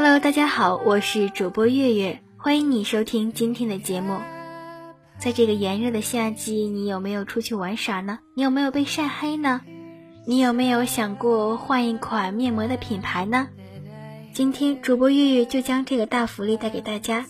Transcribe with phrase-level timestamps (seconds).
[0.00, 4.20] Hello，大家好，我是主播月月，欢迎你收听今天的节目。
[5.18, 8.20] 在这个炎热的夏季，你有没有出去玩耍呢？
[8.36, 9.60] 你有没有被晒黑呢？
[10.24, 13.48] 你有没有想过换一款面膜的品牌呢？
[14.32, 17.26] 今天主播月月就将这个大福利带给大家，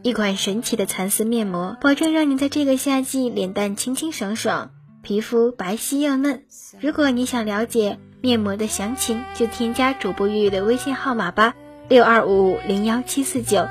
[0.00, 4.70] 一款神奇的蚕丝面膜，保证让你在这个夏季脸蛋清清爽爽，
[5.02, 6.44] 皮肤白皙又嫩。
[6.80, 11.54] 如果你想了解面膜的详情，就添加主播月月的微信号码吧，
[11.88, 13.66] 六二五五零幺七四九。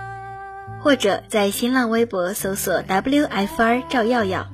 [0.82, 4.46] 或者在新浪微博搜索 WFR 赵耀耀。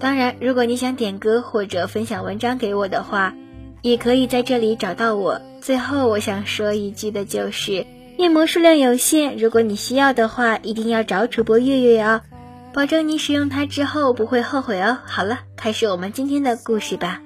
[0.00, 3.32] 当然，如果你想点歌或者分享文章给我的话，
[3.80, 5.40] 也可以在这里找到我。
[5.60, 7.86] 最后，我想说一句的就是，
[8.18, 12.22] 面膜数量有限，如果你需要的话，一定要找主播月月哦，
[12.74, 14.98] 保证你使用它之后不会后悔哦。
[15.06, 17.20] 好了，开始我们今天的故事吧。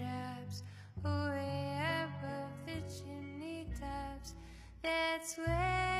[0.00, 0.62] straps
[1.04, 4.34] away above the chimney tops.
[4.82, 5.99] That's where.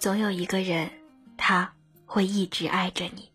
[0.00, 0.90] 总有一个人，
[1.36, 1.74] 他
[2.06, 3.28] 会一直爱着你。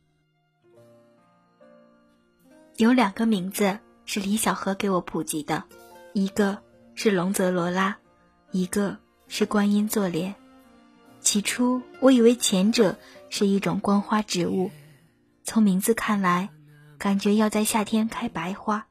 [2.77, 5.63] 有两个名字是李小河给我普及的，
[6.13, 6.57] 一个
[6.95, 7.95] 是龙泽罗拉，
[8.49, 10.33] 一个是观音坐莲。
[11.21, 12.97] 起初我以为前者
[13.29, 14.71] 是一种光花植物，
[15.43, 16.49] 从名字看来，
[16.97, 18.87] 感觉要在夏天开白花；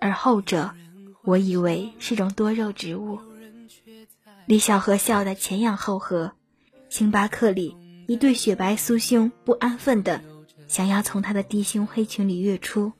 [0.00, 0.74] 而后者，
[1.22, 3.20] 我以为是种多肉植物。
[4.46, 6.32] 李小河笑得前仰后合。
[6.90, 7.76] 星巴克里，
[8.08, 10.20] 一对雪白酥胸不安分的
[10.66, 12.92] 想要从他的低胸黑裙里跃出，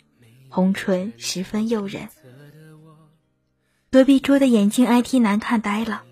[0.49, 2.09] 红唇十分诱人。
[3.91, 6.05] 隔壁桌的眼镜 IT 男看呆了，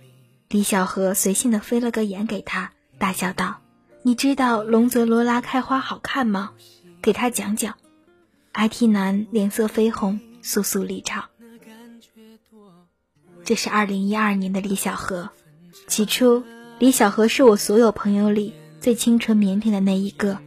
[0.48, 3.60] 李小河随性的飞了个眼给他，大笑道
[4.02, 6.54] ：“你知道龙泽罗拉开花好看吗？
[7.00, 7.78] 给他讲讲。
[8.54, 11.26] ”IT 男脸色绯红，速速离场。
[13.44, 15.30] 这是二零一二年的李小河，
[15.86, 16.42] 起初。
[16.78, 20.38] 李小河是我所有朋友里最清纯腼腆的那一个。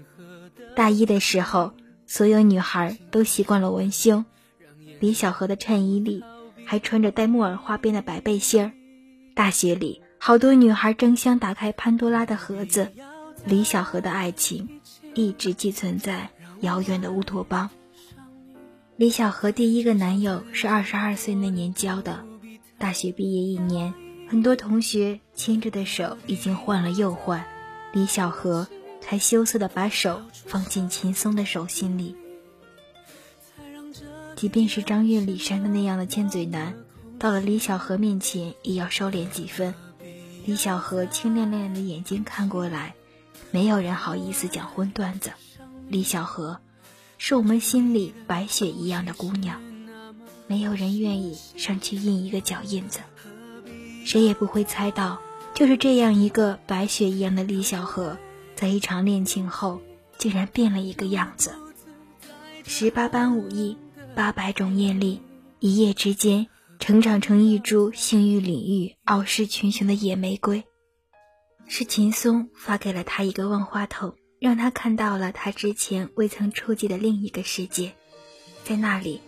[0.75, 1.73] 大一的时候，
[2.07, 4.23] 所有女孩都习惯了文胸，
[5.01, 6.23] 李小河的衬衣里
[6.65, 8.71] 还穿着带木耳花边的白背心儿。
[9.35, 12.87] 大学里，好多女孩争相打开潘多拉的盒子，
[13.43, 14.79] 李小河的爱情
[15.13, 16.29] 一直寄存在
[16.61, 17.69] 遥远的乌托邦。
[18.95, 22.23] 李小河第一个男友是二十二岁那年交的，
[22.77, 23.93] 大学毕业一年。
[24.31, 27.45] 很多同学牵着的手已经换了又换，
[27.91, 28.65] 李小河
[29.01, 32.15] 才羞涩的把手放进秦松的手心里。
[34.37, 36.73] 即便是张悦、李珊的那样的尖嘴男，
[37.19, 39.75] 到了李小河面前也要收敛几分。
[40.45, 42.95] 李小河清亮亮的眼睛看过来，
[43.51, 45.31] 没有人好意思讲荤段子。
[45.89, 46.61] 李小河，
[47.17, 49.61] 是我们心里白雪一样的姑娘，
[50.47, 53.01] 没有人愿意上去印一个脚印子。
[54.03, 55.19] 谁也不会猜到，
[55.53, 58.17] 就是这样一个白雪一样的李小河，
[58.55, 59.81] 在一场恋情后，
[60.17, 61.53] 竟然变了一个样子。
[62.63, 63.77] 十八般武艺，
[64.15, 65.21] 八百种艳丽，
[65.59, 66.47] 一夜之间
[66.79, 70.63] 成长成一株性欲领域傲视群雄的野玫瑰。
[71.67, 77.93] 是秦松发给了他一个万花筒，让他看到了他之前未曾触及的另一个世界，
[78.63, 79.21] 在那里，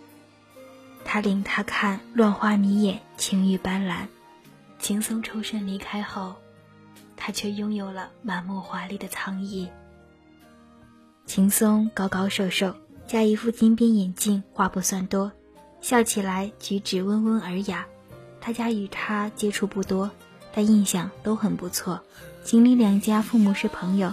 [1.04, 4.08] 他领他看乱花迷眼，情欲斑斓。
[4.84, 6.34] 秦松抽身离开后，
[7.16, 9.66] 他却拥有了满目华丽的苍翼。
[11.24, 12.74] 秦松高高瘦瘦，
[13.06, 15.32] 加一副金边眼镜，话不算多，
[15.80, 17.86] 笑起来举止温文尔雅。
[18.42, 20.10] 大家与他接触不多，
[20.52, 22.02] 但印象都很不错。
[22.42, 24.12] 锦鲤两家父母是朋友，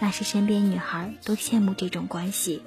[0.00, 2.62] 那时身边女孩都羡慕这种关系，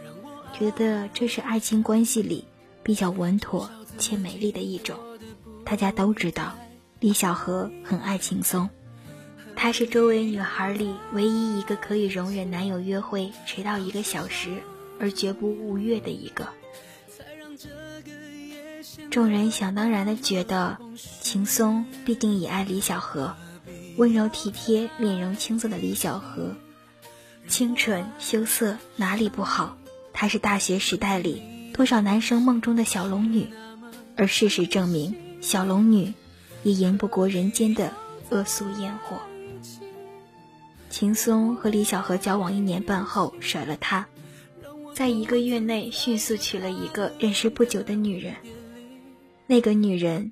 [0.57, 2.45] 觉得这是爱情关系里
[2.81, 4.97] 比较稳妥且美丽的一种。
[5.63, 6.55] 大家都知道。
[7.03, 8.69] 李小河很爱秦松，
[9.57, 14.63] 她是周围女孩里唯一一个可以容忍男友约会迟到一个小时
[15.01, 16.47] 而绝不逾越的一个。
[19.11, 20.77] 众人想当然的觉得
[21.19, 23.35] 秦松必定也爱李小河，
[23.97, 26.55] 温柔体贴、面容青涩的李小河，
[27.49, 29.75] 清纯羞涩哪里不好？
[30.13, 33.49] 她是大学时代里多少男生梦中的小龙女，
[34.15, 36.13] 而事实证明，小龙女。
[36.63, 37.93] 也赢不过人间的
[38.29, 39.17] 恶俗烟火。
[40.89, 44.07] 秦松和李小河交往一年半后甩了他，
[44.93, 48.35] 在一个月内迅速娶了一个认识不久的女人。
[49.47, 50.31] 那个女人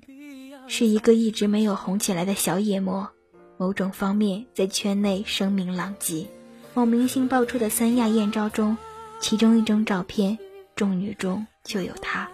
[0.68, 3.10] 是一个一直没有红起来的小野魔，
[3.56, 6.28] 某种方面在圈内声名狼藉。
[6.74, 8.78] 某明星爆出的三亚艳照中，
[9.20, 10.38] 其中一张照片，
[10.74, 12.30] 众女中就有她。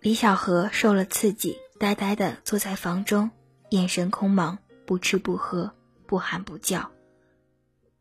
[0.00, 1.56] 李小河受了刺激。
[1.82, 3.28] 呆呆地坐在房中，
[3.70, 4.56] 眼神空茫，
[4.86, 5.72] 不吃不喝，
[6.06, 6.92] 不喊不叫，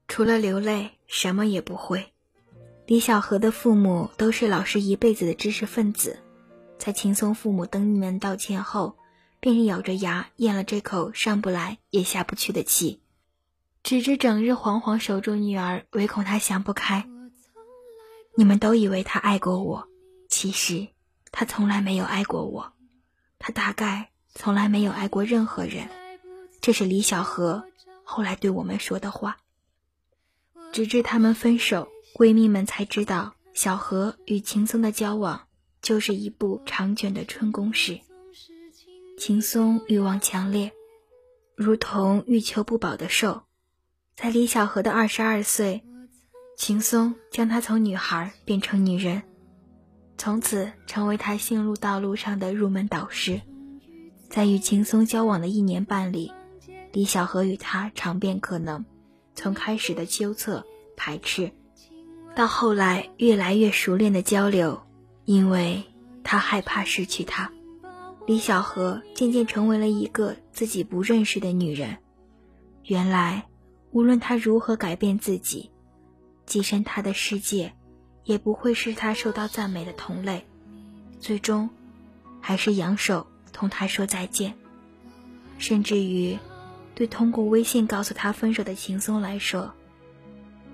[0.08, 2.14] 除了流泪，什么也不会。
[2.86, 6.20] 李小河的父母都是老师一辈子的知识分子，
[6.78, 8.96] 在秦松父母登门道歉后，
[9.40, 13.02] 便是咬着牙咽了这口上不来也下不去的气，
[13.82, 17.10] 只知整日惶惶守住女儿，唯恐她想不开。
[18.36, 19.88] 你们都以为他爱过我，
[20.30, 20.88] 其实
[21.32, 22.74] 他从来没有爱过我。
[23.42, 25.90] 他大概从来没有爱过任何人，
[26.62, 27.64] 这是李小河
[28.04, 29.38] 后来对我们说的话。
[30.72, 35.48] 直至他们分手，闺蜜们才知道，小河与秦松的交往
[35.82, 38.00] 就是一部长卷的春宫史。
[39.18, 40.72] 秦松欲望强烈，
[41.56, 43.42] 如同欲求不饱的兽。
[44.16, 45.84] 在李小河的二十二岁，
[46.56, 49.24] 秦松将她从女孩变成女人。
[50.18, 53.42] 从此成为他心路道路上的入门导师。
[54.30, 56.32] 在与秦松交往的一年半里，
[56.94, 58.86] 李小河与他尝遍可能，
[59.36, 60.66] 从开始的羞涩
[60.96, 61.52] 排斥，
[62.36, 64.82] 到后来越来越熟练的交流。
[65.26, 65.84] 因为
[66.24, 67.52] 他害怕失去他，
[68.26, 71.98] 李小河渐渐成为了一个自己不认识的女人。
[72.86, 73.48] 原来，
[73.92, 75.72] 无论他如何改变自己，
[76.48, 77.74] 跻身他的世界。
[78.24, 80.46] 也不会是他受到赞美的同类，
[81.20, 81.70] 最终，
[82.40, 84.54] 还是扬手同他说再见。
[85.58, 86.38] 甚至于，
[86.96, 89.74] 对通过微信告诉他分手的秦松来说，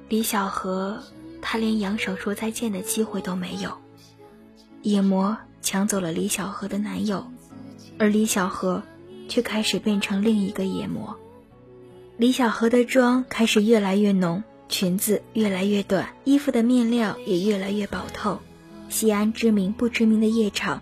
[0.09, 1.03] 李小河
[1.41, 3.77] 他连扬手说再见的机会都没有。
[4.81, 7.27] 野魔抢走了李小河的男友，
[7.97, 8.83] 而李小河
[9.27, 11.17] 却开始变成另一个野魔。
[12.17, 14.43] 李小河的妆开始越来越浓。
[14.69, 18.39] 裙子越来越短，衣服的面料也越来越薄透。
[18.89, 20.81] 西安知名不知名的夜场，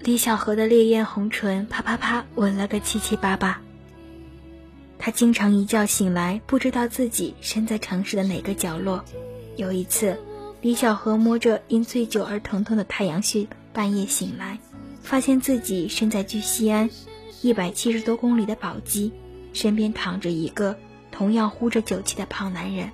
[0.00, 3.60] 李小河的烈焰红唇啪啪啪吻了个七七八八。
[4.98, 9.04] 他经常一觉醒来，不知道自己身在城市的哪个角落。
[9.56, 10.18] 有一次，
[10.60, 14.58] 李小河摸着因醉酒而疼痛的太阳穴，半夜醒来，
[15.02, 16.90] 发现自己身在距西安
[17.42, 19.12] 一百七十多公里的宝鸡，
[19.52, 20.76] 身边躺着一个
[21.10, 22.90] 同样呼着酒气的胖男人。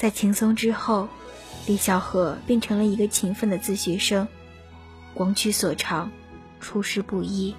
[0.00, 1.10] 在秦松之后，
[1.66, 4.26] 李小河变成了一个勤奋的自学生，
[5.12, 6.10] 广取所长，
[6.58, 7.54] 出师不一。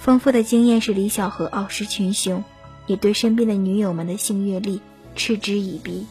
[0.00, 2.42] 丰富的经验使李小河傲视群雄，
[2.86, 4.80] 也对身边的女友们的性阅历
[5.14, 6.06] 嗤之以鼻。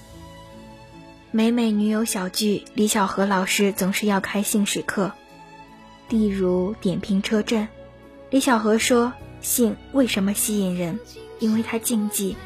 [1.32, 5.12] 每每女友小聚，李小河老师总是要开性史课，
[6.08, 7.68] 例如点评车震。
[8.30, 11.00] 李小河说：“性为什么吸引人？
[11.40, 12.38] 因为它禁忌，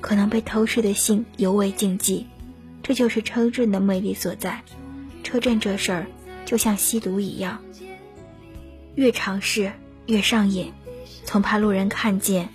[0.00, 2.26] 可能被偷视的性尤为禁忌。”
[2.82, 4.62] 这就是车震的魅力所在。
[5.22, 6.06] 车震这事儿
[6.44, 7.58] 就像吸毒一样，
[8.94, 9.72] 越尝试
[10.06, 10.72] 越上瘾。
[11.24, 12.48] 从怕路人看见，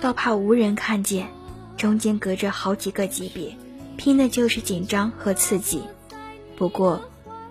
[0.00, 1.28] 到怕无人看见，
[1.76, 3.54] 中间隔着好几个级别，
[3.96, 5.82] 拼的就是紧张和刺激。
[6.56, 7.00] 不过，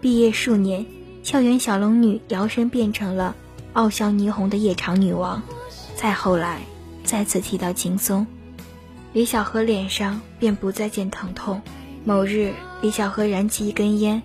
[0.01, 0.85] 毕业数年，
[1.23, 3.35] 校园小龙女摇身变成了
[3.73, 5.41] 傲笑霓虹的夜场女王。
[5.95, 6.61] 再后来，
[7.03, 8.25] 再次提到轻松，
[9.13, 11.61] 李小河脸上便不再见疼痛。
[12.09, 14.23] 某日，李小河燃起一根烟，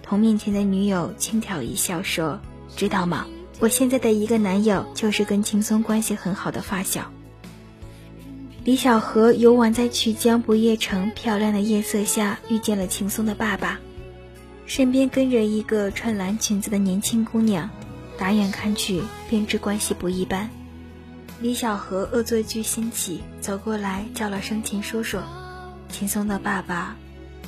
[0.00, 2.38] 同面前的女友轻佻一笑说
[2.76, 3.26] ：“知道吗？
[3.58, 7.10] 我现在的一个男友就是跟秦松关系很好的发小。”
[8.62, 13.80] 李小河游玩在曲江不夜城漂亮的夜色下，遇见了秦松的爸爸。
[14.66, 17.68] 身边跟着一个穿蓝裙子的年轻姑娘，
[18.16, 20.48] 打眼看去便知关系不一般。
[21.40, 25.18] 李小河恶作剧兴起，走过来叫了声“秦叔叔”。
[25.90, 26.96] 轻松的爸爸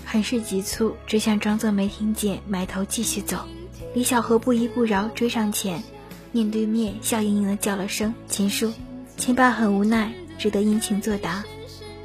[0.05, 3.47] 很是急促，只想装作没听见，埋头继续走。
[3.95, 5.83] 李小河不依不饶，追上前，
[6.33, 8.73] 面对面笑盈盈的叫了声“秦叔”。
[9.17, 11.45] 秦爸很无奈，只得殷勤作答，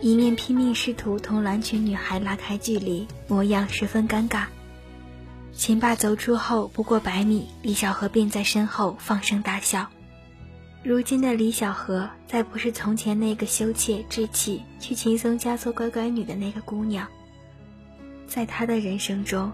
[0.01, 4.45] 一面拼命试图同蓝裙女孩拉开距离，模样十分尴尬。
[5.53, 9.87] 秦爸走出后不过百米，李小河便在身后放声大笑。
[10.83, 17.07] 如今的李小河再不是从前那个羞怯稚气、去秦松家做乖乖女的那个姑娘。
[18.25, 19.51] 在他的人生中，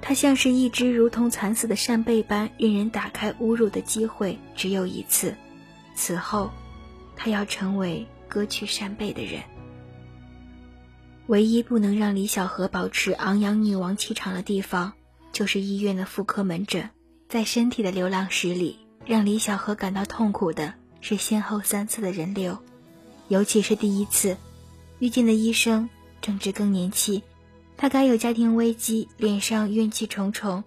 [0.00, 5.34] 她像是一只如同惨死的扇贝般，任人打开侮辱的机会只有一次。
[5.94, 6.50] 此后，
[7.14, 9.40] 她要成为割去扇贝的人。
[11.28, 14.92] 唯一不能让李小河保持昂扬女王气场的地方。
[15.32, 16.90] 就是医院的妇科门诊，
[17.26, 22.58] 在身体的流浪史里，让李小河感到痛苦的是先后三次的人流，
[23.28, 24.36] 尤其是第一次，
[24.98, 25.88] 遇见的医生
[26.20, 27.22] 正值更年期，
[27.76, 30.64] 他该有家庭危机，脸上怨气重重，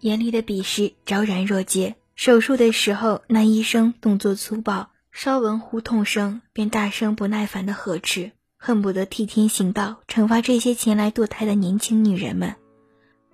[0.00, 1.96] 眼里的鄙视昭然若揭。
[2.14, 12.56] 手术的时候，那医生动作粗暴，稍闻呼痛声便大声不耐烦的呵斥，恨不得替天行道，惩罚这些前来堕胎的年轻女人们。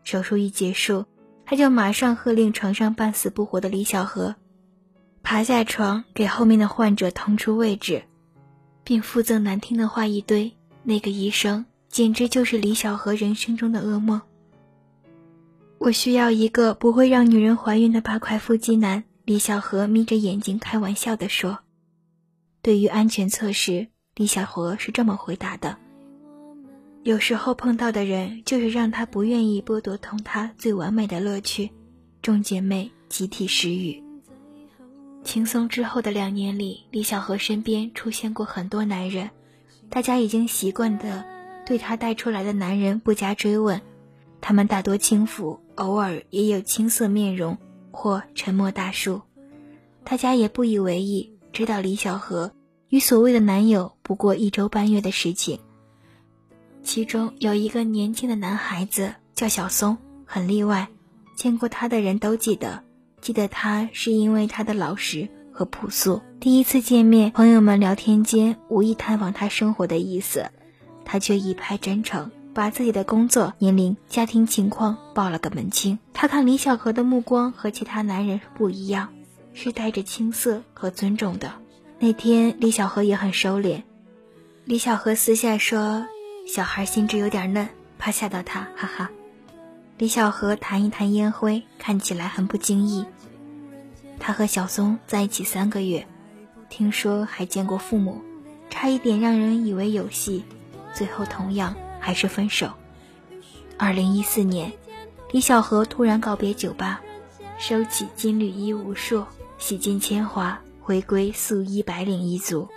[0.02, 1.06] 手术一结束，
[1.46, 4.34] 他就马上喝令床上半死不活的李小河
[5.22, 8.02] 爬下床，给后面的患者腾出位置，
[8.82, 10.52] 并附赠难听的话一堆。
[10.82, 14.20] 那个医生简直就是李小河人生中的噩梦。
[15.78, 19.04] 我需要一个不会让女人怀孕的八块腹肌男。
[19.24, 21.60] 李小河眯着眼睛开玩笑地说
[22.60, 25.78] ：“对于安全测试，李小河是这么回答的。”
[27.04, 31.70] 有时候碰到的人，就是让他不愿意剥夺同他最完美的乐趣。
[32.22, 34.02] 众姐妹集体失语。
[35.22, 39.28] 轻松之后的两年里，李小河身边出现过很多男人，
[39.90, 41.22] 大家已经习惯的
[41.66, 43.78] 对他带出来的男人不加追问。
[44.40, 47.58] 他们大多轻浮，偶尔也有青涩面容
[47.90, 49.20] 或沉默大叔。
[50.04, 52.50] 大家也不以为意，知道李小河
[52.88, 55.60] 与所谓的男友不过一周半月的事情。
[56.84, 60.86] 其中有一个年轻的男孩子叫小松，很例外，
[61.34, 62.84] 见过他的人都记得，
[63.20, 66.20] 记得他是因为他的老实和朴素。
[66.38, 70.50] 第一次见面，朋友们聊天间无意探访他生活的意思，
[71.06, 75.98] 他却一派真诚，把自己的工作、年龄、家庭情况报了个门清。
[76.12, 79.08] 他看李小河的目光和其他男人不一样，
[79.54, 81.54] 是带着青涩和尊重的。
[81.98, 83.82] 那天李小河也很收敛，
[84.66, 86.06] 李小河私下说。
[86.46, 89.10] 小孩心智有点嫩，怕吓到他，哈哈。
[89.96, 93.04] 李小河弹一弹烟灰，看起来很不经意。
[94.18, 96.06] 他和小松在一起三个月，
[96.68, 98.20] 听说还见过父母，
[98.68, 100.44] 差一点让人以为有戏，
[100.94, 102.70] 最后同样还是分手。
[103.78, 104.72] 二零一四年，
[105.32, 107.00] 李小河突然告别酒吧，
[107.58, 109.24] 收起金缕衣无数，
[109.58, 112.68] 洗尽铅华，回归素衣白领一族。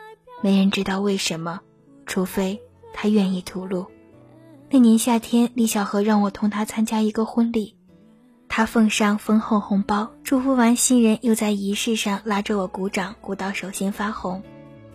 [0.42, 1.60] 没人知道为什么，
[2.06, 2.62] 除非。
[3.00, 3.86] 他愿意吐露。
[4.72, 7.76] 那年夏天，李小河让我同他参加一个婚礼，
[8.50, 14.42] 他奉上丰厚红包，祝福完新人，又在仪式上拉着我鼓掌，鼓到手心发红。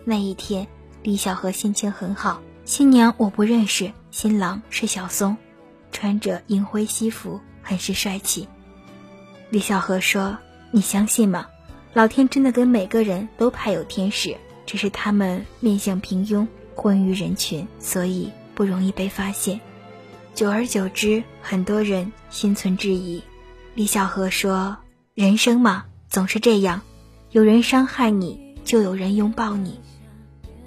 [0.03, 0.67] 那一天，
[1.01, 2.41] 李小河心情很好。
[2.65, 5.37] 新娘我不认识，新郎是小松，
[5.93, 8.49] 穿着银灰西服，很是帅气。
[9.49, 10.37] 李小河说
[10.71, 11.47] ：“你相信吗？
[11.93, 16.45] 老天真的给每个人都派有天使，只是他们面相平庸。”
[16.75, 19.59] 混于人群，所以不容易被发现。
[20.33, 23.21] 久而久之，很多人心存质疑。
[23.75, 24.77] 李小河说
[25.13, 26.81] ：“人生嘛，总是这样，
[27.31, 29.79] 有人伤害你，就有人拥抱你。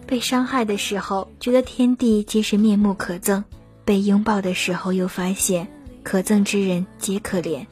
[0.07, 3.43] 被伤害的时候，觉得天地皆是面目可憎；
[3.85, 5.67] 被拥抱的时候，又发现
[6.05, 7.67] 可憎之人皆可怜。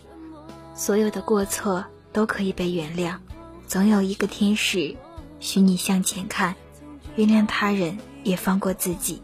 [0.74, 3.14] 所有的过错都可以被原谅，
[3.68, 4.96] 总有一个天使
[5.38, 6.56] 许你向前看，
[7.14, 9.22] 原谅他人。”也放过自己。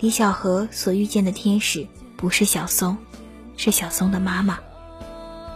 [0.00, 2.98] 李小河所遇见的天使不是小松，
[3.56, 4.58] 是小松的妈妈。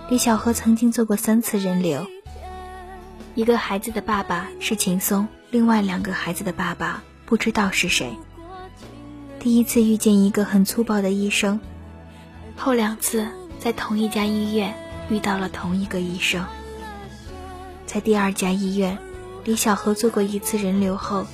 [0.09, 2.07] 李小河曾经做过三次人流，
[3.35, 8.13] 一个孩子的爸爸是秦松，另外两个孩子的爸爸不知道是谁。
[9.39, 11.61] 第一次遇见一个很粗暴的医生，
[12.57, 13.27] 后两次
[13.59, 14.75] 在同一家医院
[15.09, 16.45] 遇到了同一个医生。
[17.87, 18.99] 在第二家医院，
[19.45, 21.27] 李小河做过一次人流后，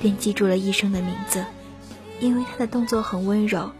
[0.00, 1.44] 便记住了医生的名字，
[2.20, 3.70] 因为他的动作很温柔，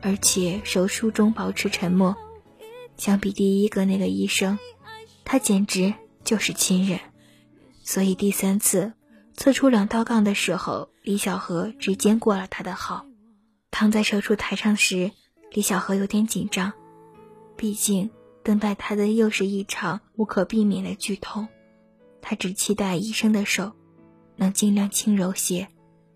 [0.00, 2.14] 而且手术中保持沉默。
[2.96, 4.58] 相比第一个那个医生，
[5.24, 7.00] 他简直就是亲人。
[7.82, 8.92] 所以第三次
[9.34, 13.06] 测出两道杠的时候，李小河直接过了他的号。
[13.70, 15.10] 躺在手术台上时，
[15.50, 16.72] 李小河有点紧张，
[17.56, 18.10] 毕竟
[18.44, 21.48] 等待他的又是一场无可避免的剧痛。
[22.20, 23.72] 他只期待医生的手
[24.42, 25.68] 能尽量轻柔些，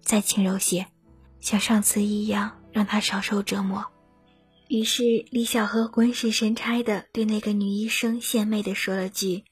[0.03, 0.89] 再轻柔些，
[1.41, 3.87] 像上次一样，让他少受折磨。
[4.67, 9.45] 于是李小河鬼使神差的对那个女医生献媚的说了句：“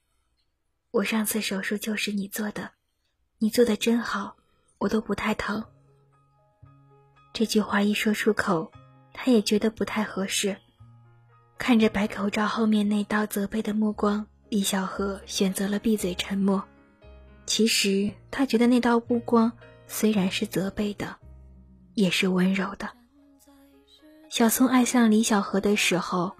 [0.90, 2.72] 我上次手术就是你做的，
[3.38, 4.34] 你做的真好，
[4.78, 5.64] 我都不太疼。”
[7.32, 8.72] 这句话一说出口，
[9.12, 10.56] 他也觉得不太合适。
[11.58, 16.60] 看着白口罩后面那道责备的目光，李小河选择了闭嘴沉默。
[17.46, 19.52] 其实他觉得那道目光
[19.86, 21.16] 虽然是责备的，
[21.94, 22.90] 也是温柔的。
[24.28, 26.36] 小松爱上李小河的时候，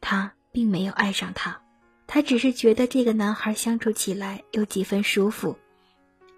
[0.00, 1.60] 他并没有爱上他，
[2.06, 5.56] 他只是觉得这个男孩相处起来有几分舒服，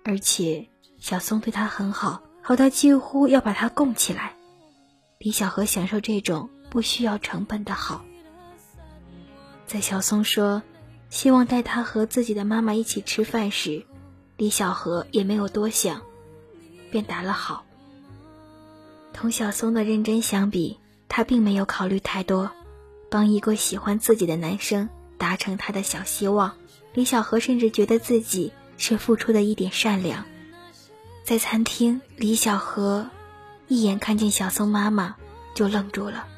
[0.04, 4.34] 而且小松对他很好，好到几乎要把他供起来。
[5.18, 8.04] 李小河享受这种不需要成本的好。
[9.66, 10.62] 在小松说
[11.10, 13.84] 希望带他和自己的妈妈一起吃饭时，
[14.38, 16.00] 李小河也没有多想，
[16.92, 17.64] 便答了好。
[19.12, 22.52] 同小松的认真相比，他并没有考虑太多，
[23.10, 26.54] 帮一个喜欢自己的男生达成他的小希望。
[26.94, 30.24] 李小河甚至觉得自己是付出的一点善良。
[31.24, 33.10] 在餐厅，李小河
[33.66, 35.16] 一眼看见小松妈妈
[35.52, 36.28] 就愣住了，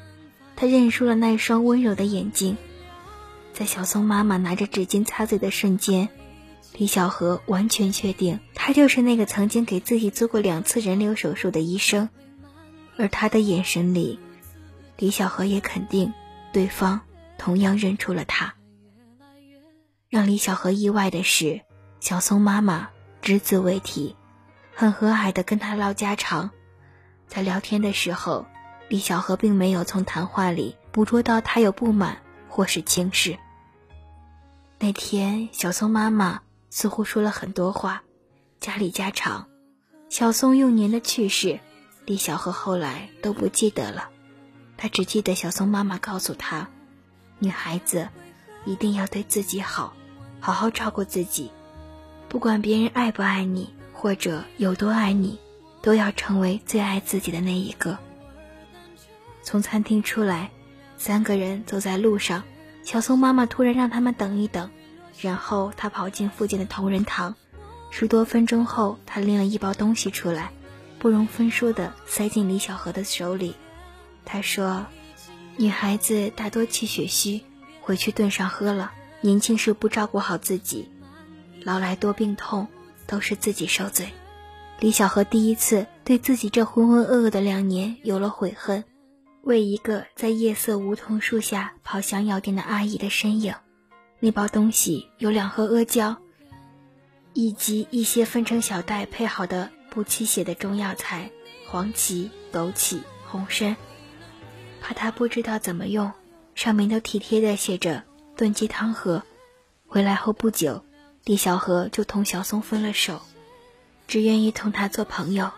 [0.55, 2.57] 他认出了那双温柔的眼睛。
[3.53, 6.09] 在小松妈妈拿着纸巾擦嘴的瞬间，
[6.73, 12.09] 李小河完全确定，他就是那个曾经给自己做过两次人流手术的医生。
[12.97, 14.19] 而他的眼神里，
[14.97, 16.13] 李小河也肯定
[16.53, 17.01] 对方
[17.37, 18.53] 同样认出了他。
[20.09, 21.61] 让李小河意外的是，
[21.99, 22.89] 小松妈妈
[23.21, 24.15] 只字未提，
[24.73, 26.51] 很和蔼的跟他唠家常。
[27.27, 28.45] 在聊天的时候，
[28.89, 33.37] 李小河并没有从谈话里捕捉到他有不满或是轻视。
[34.79, 38.01] 那天，小松妈妈似乎说了很多话，
[38.61, 39.45] 家里家常，
[40.09, 41.59] 小松幼年的趣事。
[42.05, 44.09] 李小河后来都不记得了，
[44.77, 46.69] 他只记得小松妈妈告诉他
[47.39, 48.07] ：“女孩子
[48.65, 49.93] 一定要对自己好，
[50.39, 51.51] 好好照顾自己，
[52.29, 55.37] 不管别人爱不爱你，或者有多爱你，
[55.81, 57.97] 都要成为最爱自己的那一个。”
[59.43, 60.49] 从餐厅出来，
[60.97, 62.43] 三个人走在路上，
[62.83, 64.71] 小松妈妈突然让他们等一等，
[65.19, 67.35] 然后他跑进附近的同仁堂，
[67.89, 70.51] 十多分钟后，他拎了一包东西出来。
[70.97, 73.55] 不容分说的塞进李小河的手里，
[74.23, 74.85] 他说
[75.57, 77.41] ：“女孩子大多气血虚，
[77.81, 78.91] 回去炖上喝了。
[79.21, 80.89] 年轻时不照顾好自己，
[81.63, 82.67] 老来多病痛，
[83.07, 84.09] 都是自己受罪。”
[84.79, 88.83] 李小河第一次对自己这浑浑噩噩的两年有了悔恨，
[89.43, 93.55] 为一个在夜色梧桐树下跑向药店的阿姨的身影。
[94.21, 96.15] 那包东西有两盒阿胶，
[97.33, 99.69] 以及一些分成小袋配好的。
[99.89, 101.29] 不期血的中药材：
[101.67, 103.75] 黄芪、枸杞、红参。
[104.79, 106.09] 怕他不知道怎么用，
[106.55, 108.01] 上面都体贴的写着
[108.37, 109.21] “炖鸡汤喝”。
[109.85, 110.85] 回来后不久，
[111.25, 113.21] 李小河就同小松分了手，
[114.07, 115.51] 只愿意同他做朋友，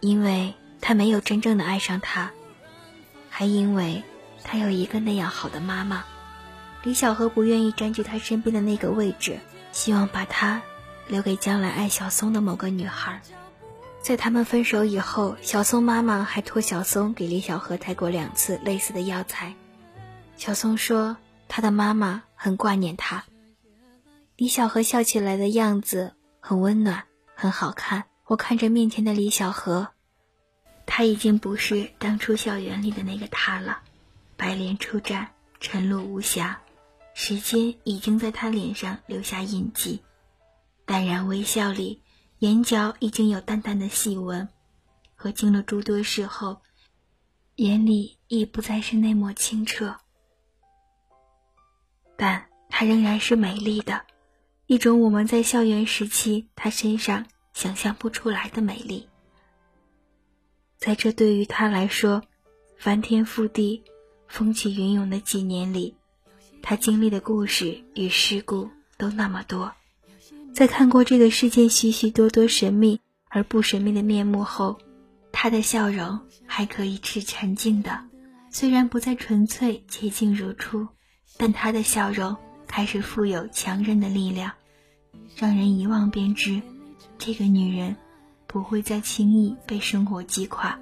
[0.00, 0.52] 因为
[0.82, 2.30] 他没有真正的爱上他，
[3.30, 4.02] 还因为
[4.44, 6.04] 他有一个那样好的妈妈。
[6.84, 9.38] 李小河不愿意占据他身边的那个位置，
[9.72, 10.62] 希望把他
[11.08, 13.20] 留给将来爱小松的某个女孩。
[14.00, 19.54] 在他们分手以后，小松妈妈还托小松给李小河带过两次类似的药材。
[20.36, 21.16] 小松说，
[21.48, 23.24] 他的妈妈很挂念他。
[24.36, 28.04] 李小河笑起来的样子很温暖，很好看。
[28.24, 29.88] 我看着面前的李小河，
[30.86, 33.80] 他已经不是当初校园里的那个他了。
[34.36, 36.60] 白莲出战，晨露无瑕，
[37.20, 40.02] 时间已经在他脸上留下印记。
[40.86, 42.00] 淡然微笑里。
[42.38, 44.48] 眼角已经有淡淡的细纹，
[45.16, 46.62] 和经了诸多事后，
[47.56, 49.96] 眼里已不再是那么清澈。
[52.16, 54.02] 但她仍然是美丽的，
[54.68, 59.08] 一种我们在校园时期她身上想象不出来的美丽。
[60.76, 62.22] 在这对于她来说
[62.78, 63.82] 翻天覆地、
[64.28, 65.96] 风起云涌的几年里，
[66.62, 69.72] 她经历的故事与事故都那么多。
[70.54, 74.78] 在看过这个世界许许多多神秘而不神秘的面目后，
[75.32, 78.00] 她的笑容还可以是沉静的，
[78.50, 80.88] 虽然不再纯粹洁净如初，
[81.36, 84.52] 但她的笑容开始富有强韧的力量，
[85.36, 86.60] 让人一望便知，
[87.18, 87.96] 这个女人
[88.46, 90.78] 不会再轻易被生活击垮。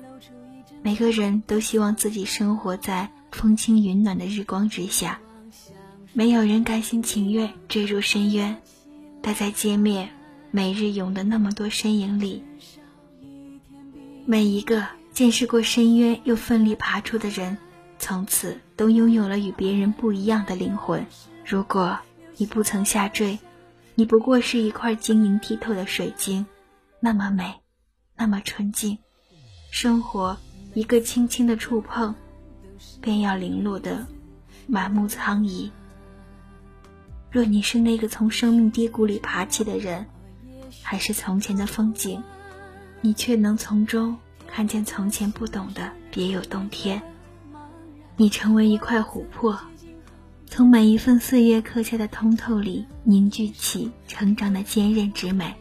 [0.83, 5.21] 每个人都希望自己生活在风轻云暖的日光之下，
[6.16, 8.57] 没有人甘心情愿坠入深渊。
[9.20, 10.09] 待在街面，
[10.50, 12.42] 每日涌的那么多身影里，
[14.24, 17.59] 每一个见识过深渊又奋力爬出的人，
[17.98, 21.05] 从此都拥有了与别人不一样的灵魂。
[21.44, 21.98] 如果
[22.38, 23.38] 你不曾下坠，
[23.94, 26.46] 你不过是一块晶莹剔透的水晶，
[26.98, 27.57] 那么美，
[28.16, 28.96] 那么纯净。
[29.70, 30.35] 生活
[30.72, 32.14] 一个轻轻的触碰，
[33.02, 34.07] 便要零落的
[34.66, 35.70] 满目苍夷。
[37.31, 40.07] 若你是那个从生命低谷里爬起的人，
[40.83, 42.23] 还是从前的风景，
[43.01, 47.03] 你却能从中看见从前不懂的别有洞天。
[48.17, 49.59] 你成为一块琥珀，
[50.47, 55.55] 从每一份岁月刻下的通透里凝聚起成长的坚韧之美。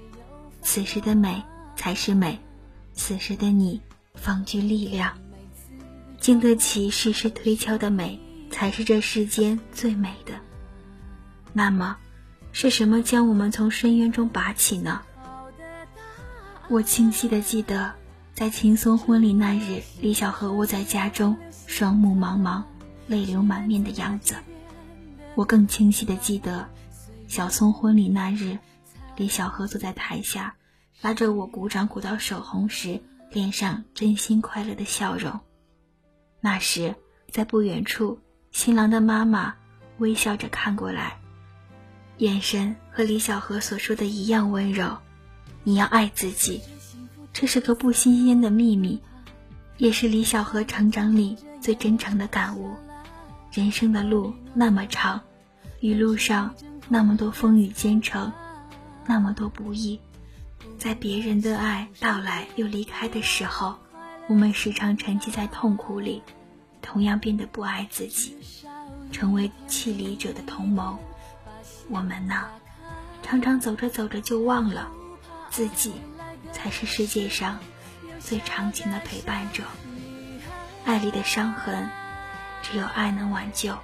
[0.62, 1.44] 此时的美
[1.76, 2.40] 才是美，
[2.94, 3.82] 此时的你
[4.14, 5.18] 方具力量，
[6.20, 10.34] 经得起世事推敲的美，才是这世间最美的。
[11.58, 11.96] 那么，
[12.52, 15.02] 是什么将我们从深渊中拔起呢？
[16.68, 17.94] 我清晰的记得，
[18.34, 22.62] 在秦松婚礼那日，李小河窝在家中，双目茫茫，
[23.08, 24.36] 泪流满面的样子。
[25.34, 26.68] 我更清晰的记得，
[27.30, 28.60] 小松婚礼那日，
[29.16, 30.54] 李小河坐在台下，
[31.02, 35.40] 拉着我鼓掌鼓到手红时，脸上真心快乐的笑容。
[36.42, 36.94] 那时，
[37.32, 38.20] 在不远处，
[38.52, 39.56] 新郎的妈妈
[40.00, 41.18] 微笑着看过来。
[42.18, 44.98] 眼神和李小河所说的一样温柔，
[45.64, 46.62] 你要爱自己，
[47.34, 49.02] 这是个不新鲜的秘密，
[49.78, 52.72] 也是李小河成长里最真诚的感悟。
[53.52, 55.20] 人生的路那么长，
[55.82, 56.56] 一路上
[56.88, 58.32] 那么多风雨兼程，
[59.06, 60.00] 那么多不易，
[60.78, 63.76] 在别人的爱到来又离开的时候，
[64.28, 66.22] 我们时常沉寂在痛苦里，
[66.82, 68.38] 同样变得不爱自己，
[69.12, 70.98] 成为弃离者的同谋。
[71.90, 72.46] 我们呢，
[73.22, 74.92] 常常走着走着就忘了，
[75.50, 75.94] 自己
[76.52, 77.60] 才是世界上
[78.20, 79.64] 最长情的陪伴者。
[80.84, 81.90] 爱里的伤痕，
[82.62, 83.78] 只有爱能挽救。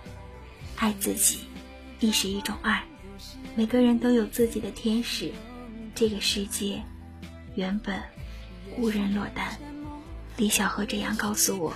[0.76, 1.42] 爱自己，
[2.00, 2.84] 亦是一种爱。
[3.56, 5.32] 每个人都有自己的天使。
[5.94, 6.82] 这个世界，
[7.54, 8.02] 原本
[8.78, 9.60] 无人落单。
[10.38, 11.74] 李小河这样告诉我，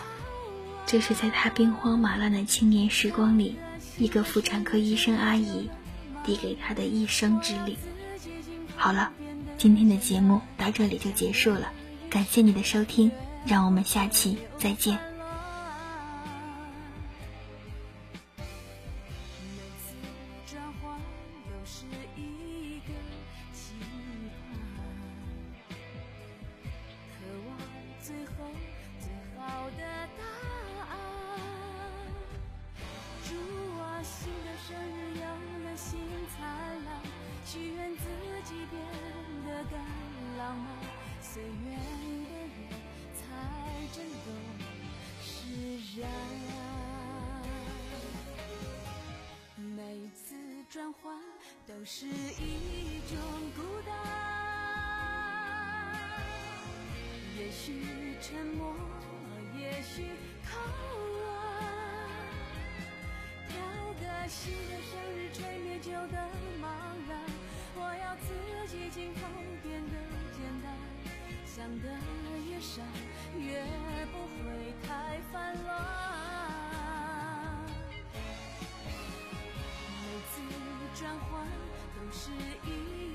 [0.88, 3.58] 这是在他兵荒马乱的青年时光里，
[3.98, 5.70] 一个妇产科医生阿姨。
[6.26, 7.78] 递给他的一生之力。
[8.76, 9.12] 好了，
[9.58, 11.72] 今天的节目到这里就结束了，
[12.10, 13.12] 感谢你的收听，
[13.46, 15.15] 让我们下期再见。
[41.36, 41.52] 最远
[42.24, 42.56] 的人
[43.14, 43.20] 才
[43.92, 44.32] 真懂
[45.22, 46.10] 释然。
[49.58, 50.34] 每次
[50.70, 51.14] 转换
[51.68, 53.18] 都是一种
[53.54, 53.94] 孤单。
[57.38, 58.74] 也许沉默，
[59.60, 60.06] 也许
[60.46, 60.58] 口
[61.18, 61.20] 吻。
[63.50, 63.58] 挑
[64.00, 66.30] 个新的生日，吹灭旧的
[66.62, 66.64] 茫
[67.10, 67.20] 然。
[67.76, 68.26] 我要自
[68.74, 69.20] 己尽头
[69.62, 70.05] 变得。
[71.56, 71.88] 想的
[72.50, 72.82] 越少，
[73.40, 73.64] 越
[74.12, 75.72] 不会太烦乱。
[80.02, 80.42] 每次
[81.00, 81.48] 转换
[81.96, 82.30] 都是
[82.70, 83.15] 一。